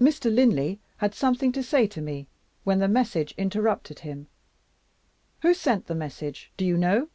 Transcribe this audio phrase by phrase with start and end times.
[0.00, 0.34] Mr.
[0.34, 2.26] Linley had something to say to me,
[2.64, 4.26] when the message interrupted him.
[5.42, 6.50] Who sent the message?
[6.56, 7.10] Do you know?